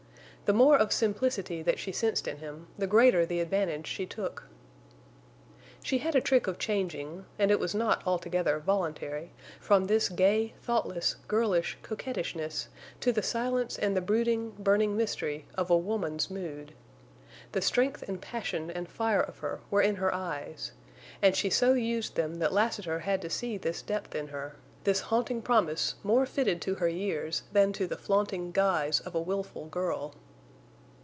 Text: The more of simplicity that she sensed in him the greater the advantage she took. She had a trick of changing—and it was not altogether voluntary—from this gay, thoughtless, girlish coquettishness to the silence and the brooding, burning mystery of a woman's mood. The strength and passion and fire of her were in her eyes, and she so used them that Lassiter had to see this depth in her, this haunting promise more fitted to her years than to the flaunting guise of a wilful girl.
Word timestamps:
The 0.47 0.57
more 0.57 0.75
of 0.77 0.91
simplicity 0.91 1.61
that 1.61 1.79
she 1.79 1.93
sensed 1.93 2.27
in 2.27 2.39
him 2.39 2.67
the 2.77 2.85
greater 2.85 3.25
the 3.25 3.39
advantage 3.39 3.87
she 3.87 4.05
took. 4.05 4.49
She 5.81 5.99
had 5.99 6.13
a 6.13 6.19
trick 6.19 6.45
of 6.45 6.59
changing—and 6.59 7.49
it 7.49 7.57
was 7.57 7.73
not 7.73 8.05
altogether 8.05 8.59
voluntary—from 8.59 9.85
this 9.85 10.09
gay, 10.09 10.53
thoughtless, 10.61 11.15
girlish 11.29 11.77
coquettishness 11.83 12.67
to 12.99 13.13
the 13.13 13.23
silence 13.23 13.77
and 13.79 13.95
the 13.95 14.01
brooding, 14.01 14.49
burning 14.59 14.97
mystery 14.97 15.45
of 15.55 15.69
a 15.69 15.77
woman's 15.77 16.29
mood. 16.29 16.73
The 17.53 17.61
strength 17.61 18.03
and 18.05 18.21
passion 18.21 18.69
and 18.69 18.89
fire 18.89 19.21
of 19.21 19.37
her 19.37 19.61
were 19.71 19.81
in 19.81 19.95
her 19.95 20.13
eyes, 20.13 20.73
and 21.21 21.33
she 21.33 21.49
so 21.49 21.75
used 21.75 22.15
them 22.15 22.39
that 22.39 22.51
Lassiter 22.51 22.99
had 22.99 23.21
to 23.21 23.29
see 23.29 23.55
this 23.57 23.81
depth 23.81 24.15
in 24.15 24.27
her, 24.27 24.57
this 24.83 24.99
haunting 24.99 25.41
promise 25.41 25.95
more 26.03 26.25
fitted 26.25 26.61
to 26.63 26.75
her 26.75 26.89
years 26.89 27.43
than 27.53 27.71
to 27.71 27.87
the 27.87 27.95
flaunting 27.95 28.51
guise 28.51 28.99
of 28.99 29.15
a 29.15 29.21
wilful 29.21 29.67
girl. 29.67 30.13